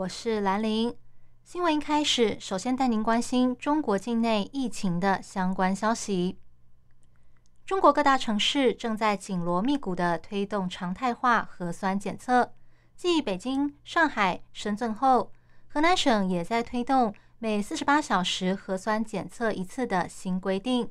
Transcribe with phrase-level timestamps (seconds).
[0.00, 0.96] 我是兰玲。
[1.44, 6.38] 新闻一开始，首先带您关心中国境内疫情的相关消息。
[7.66, 12.54] 中国各大城市正在紧锣密鼓的推动常态化核酸检测，
[12.96, 15.32] 继北京、上海、深圳后，
[15.68, 20.90] 河南省也在推动每四十八小时核酸检测一次的新规定。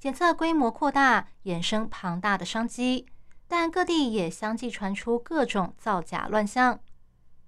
[0.00, 3.06] 检测规模扩大，衍生庞大的商机，
[3.46, 6.80] 但各地也相继传出各种造假乱象。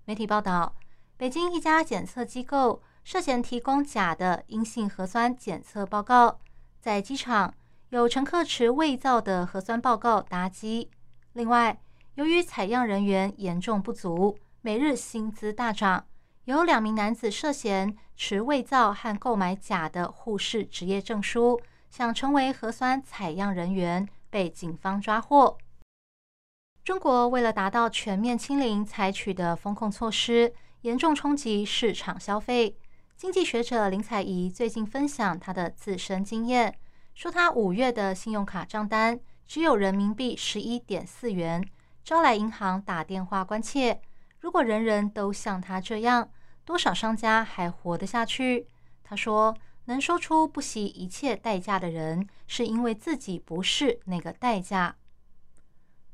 [0.05, 0.77] 媒体报道。
[1.23, 6.41] 北京一家检测机构涉嫌提供假的阴性核酸检测报告，
[6.81, 7.55] 在机场
[7.91, 10.91] 有乘客持伪造的核酸报告搭机。
[11.35, 11.81] 另外，
[12.17, 16.05] 由于采样人员严重不足，每日薪资大涨，
[16.47, 25.57] 有两名男子涉嫌持伪造和购买假的护士执业证书，想成为核酸采样人员，被警方抓获。
[26.83, 30.53] 中国为了达到全面清零，采取的风控措施。
[30.83, 32.77] 严重冲击市场消费。
[33.17, 36.77] 经济学者林采宜最近分享她的自身经验，
[37.15, 41.65] 说她五月的信用卡账单只有人民币十一点四元，
[42.03, 44.01] 招来银行打电话关切：
[44.41, 46.29] 如果人人都像她这样，
[46.65, 48.67] 多少商家还活得下去？
[49.05, 54.97] 她说：“能说出不惜一切代价的人，是因为自己不是那个代价。”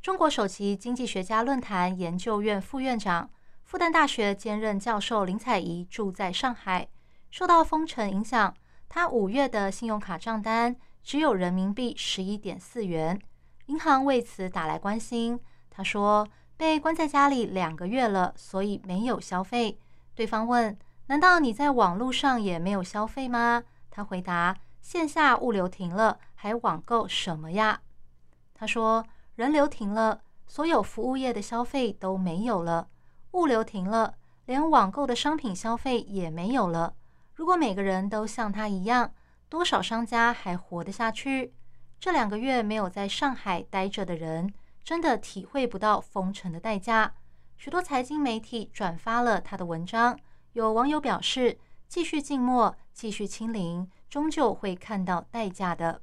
[0.02, 3.30] 中国首席经济学家论坛研究院副院长。
[3.68, 6.88] 复旦大学兼任教授林采宜住在上海，
[7.30, 8.54] 受到封城影响，
[8.88, 13.20] 他五月的信用卡账单只有人民币十一点四元。
[13.66, 16.26] 银行为此打来关心，他说
[16.56, 19.78] 被关在家里两个月了，所以没有消费。
[20.14, 20.74] 对方问
[21.08, 23.62] ：“难道你在网络上也没有消费吗？”
[23.92, 27.82] 他回答：“线下物流停了，还网购什么呀？”
[28.56, 29.04] 他说
[29.36, 32.88] ：“人流停了，所有服务业的消费都没有了。”
[33.32, 34.14] 物流停了，
[34.46, 36.94] 连网购的商品消费也没有了。
[37.34, 39.12] 如果每个人都像他一样，
[39.48, 41.54] 多少商家还活得下去？
[42.00, 44.52] 这两个月没有在上海待着的人，
[44.82, 47.14] 真的体会不到封城的代价。
[47.56, 50.18] 许多财经媒体转发了他的文章，
[50.54, 56.00] 有网友表示：“继续静默，继续清零，终究会看到代价的。”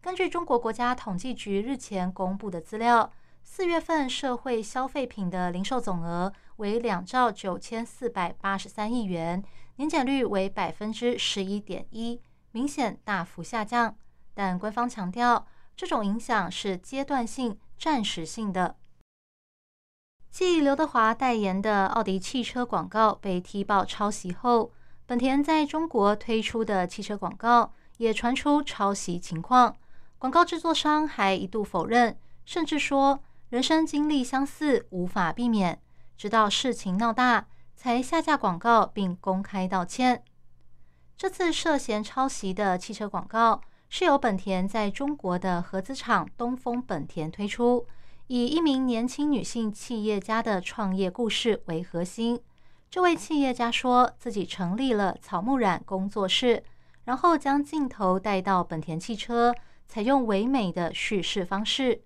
[0.00, 3.12] 根据中国国家统计局日前公布的资料。
[3.44, 9.44] 四月份社会消费品的零售总额为两兆九千四百八十三亿元，
[9.76, 12.20] 年减率为百分之十一点一，
[12.52, 13.94] 明显大幅下降。
[14.32, 18.76] 但官方强调，这种影响是阶段性、暂时性的。
[20.30, 24.72] 继刘德华代言的奥迪汽车广告被踢爆抄袭后，
[25.04, 29.76] 本田在中国推出的汽车广告也传出抄袭情况，
[30.18, 32.16] 广告制作商还一度否认，
[32.46, 33.22] 甚至说。
[33.52, 35.78] 人生经历相似，无法避免。
[36.16, 40.24] 直到事情闹大，才下架广告并公开道歉。
[41.18, 43.60] 这次涉嫌抄袭的汽车广告
[43.90, 47.86] 是由本田在中国的合资厂东风本田推出，
[48.28, 52.40] 以一名年轻女性企业家的创业故事为核心。
[52.90, 56.64] 这位企业家说自己成立了草木染工作室，
[57.04, 59.54] 然后将镜头带到本田汽车，
[59.86, 62.00] 采用唯美的叙事方式。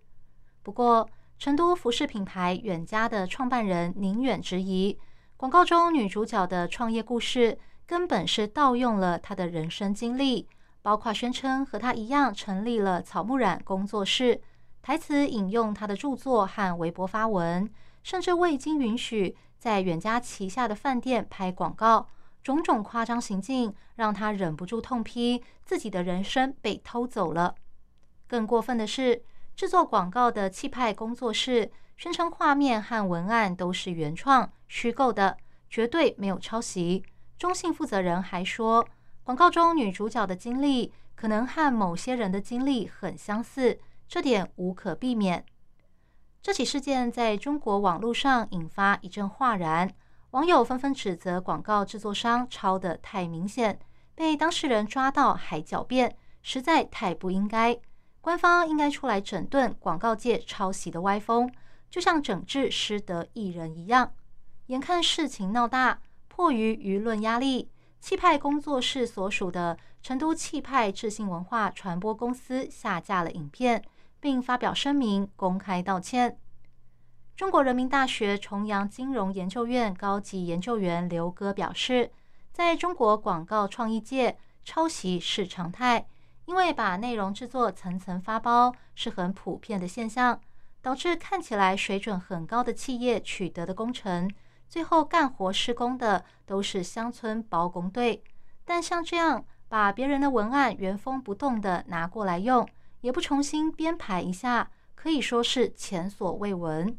[0.65, 1.09] 不过，
[1.39, 4.99] 成都服饰品牌远家的创办人宁远质疑，
[5.37, 10.49] 广告中女主角的创业故事根本是盗用了她的人生经历，
[10.81, 14.41] 包括宣称和她一样成立了草木染工作室，
[14.81, 17.71] 台词引用她的著作和微博发文，
[18.03, 22.09] 甚至未经允许在远家旗下的饭店拍广告，
[22.43, 27.55] 种种夸张行径让她忍不住痛批自己的人生被偷走了。
[28.27, 29.23] 更过分的是。
[29.56, 35.38] 制作广告的气派工作室宣称，画面和文案都是原创、虚构的，
[35.70, 37.03] 绝对没有抄袭。
[37.38, 38.87] 中信负责人还说，
[39.25, 45.43] 广告中女主角的经历可能和某些人的经历很相似，这点无可避免。
[46.43, 49.91] 这起事件在中国网络上引发一阵哗然，
[50.32, 53.79] 网友纷纷指责广告制作商抄得太明显，
[54.14, 57.81] 被当事人抓到还狡辩，实在太不应该。
[58.26, 61.49] 官方应该出来整顿广告界抄袭的歪风，
[61.88, 64.14] 就像整治失德艺人一样。
[64.67, 67.70] 眼看事情闹大，迫于舆论压力，
[68.00, 73.81] 气派工作室所属的成都气派智信文化传播公司下架了影片，
[74.19, 76.37] 并发表声明公开道歉。
[77.37, 82.11] 中国人民大学重阳金融研究院高级研究员刘哥表示，
[82.50, 86.08] 在中国广告创意界，抄袭是常态，
[86.46, 90.40] 因为把内容制作层层发包是很普遍的现象，
[90.81, 94.31] 导致看起来水准很高的企业取得的工程，
[94.69, 98.22] 最后干活施工的都是乡村包工队。
[98.64, 102.69] 但像这样把别人的文案原封不动的拿过来用，
[103.00, 106.96] 也不重新编排一下，可以说是前所未闻。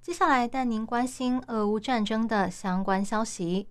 [0.00, 3.68] 接下来带您关心俄乌战争的相关消息。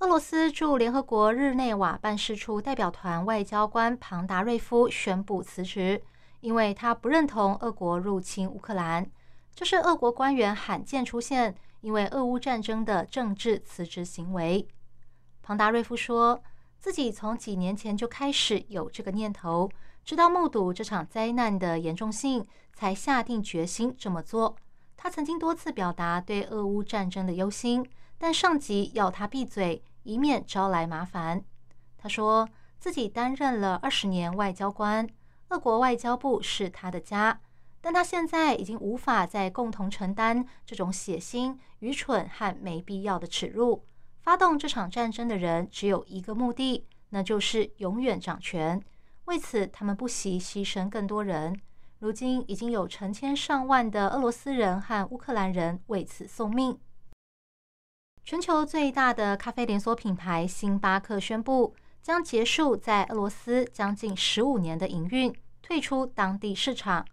[0.00, 6.00] 俄罗斯驻联合国日内瓦办事处代表团外交官庞达瑞夫宣布辞职，
[6.38, 9.04] 因为他不认同俄国入侵乌克兰。
[9.52, 14.68] 这是俄国官员罕见出现因为俄乌战争的政治辞职行为。
[15.42, 16.40] 庞达瑞夫说
[16.78, 19.68] 自己从几年前就开始有这个念头，
[20.04, 24.54] 直到目睹这场灾难的严重性，才下定决心这么做。
[24.96, 27.84] 他曾经多次表达对俄乌战争的忧心，
[28.16, 31.44] 但上级要他闭嘴，以免招来麻烦。
[31.96, 32.48] 他说
[32.78, 35.08] 自己担任了二十年外交官，
[35.48, 37.40] 俄国外交部是他的家，
[37.80, 43.84] 但他现在已经无法再共同承担这种血腥、愚蠢和没必要的耻辱。
[44.20, 48.82] 发动这场战争的人只有一个目的，那就是永远掌权。
[49.24, 51.58] 为此，他们不惜牺牲更多人。
[51.98, 56.78] 如今已经有成千上万的俄罗斯人和乌克兰人为此送命。
[58.28, 67.06] 全球最大的咖啡连锁品牌星巴克宣布，将结束在俄罗斯将近十五年的营运，退出当地市场。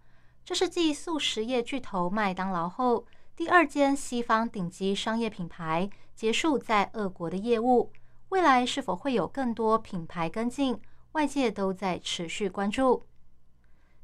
[0.44, 7.90] 这是继速食业巨头麦当劳后，第二间西方顶级商业品牌结束在俄国的业务。
[8.28, 10.78] 未来是否会有更多品牌跟进？
[11.12, 13.06] 外界都在持续关注。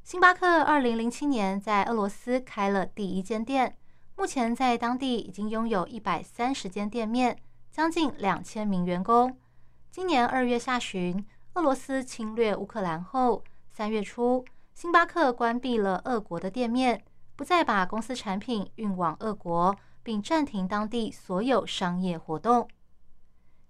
[0.02, 3.76] 星巴克二零零七年在俄罗斯开了第一间店，
[4.16, 7.36] 目前在当地已经拥有一百三十间店面，
[7.70, 9.36] 将近两千名员工。
[9.90, 11.24] 今年二月下旬，
[11.54, 14.44] 俄罗斯侵略乌克兰后，三月初，
[14.74, 17.02] 星巴克关闭了俄国的店面，
[17.36, 22.68] 不再把公司产品运往俄国，并暂停当地所有商业活动。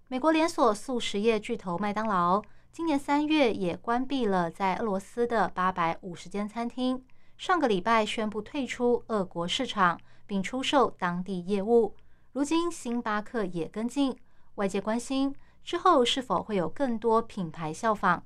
[0.07, 2.41] 美国连锁速食业巨头麦当劳。
[2.71, 7.05] 今年三月也关闭了在俄罗斯的八百五十间餐厅。
[7.37, 11.95] 上个礼拜宣布退出俄国市场，并出售当地业务。
[12.31, 14.17] 如今星巴克也跟进，
[14.55, 18.23] 外界关心之后是否会有更多品牌效仿。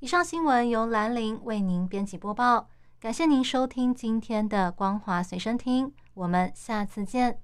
[0.00, 2.68] 以上新闻由兰陵为您编辑播报，
[2.98, 7.43] 感谢您收听今天的光华随身听，我们下次见。